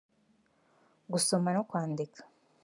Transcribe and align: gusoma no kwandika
gusoma 1.11 1.49
no 1.55 1.61
kwandika 1.69 2.21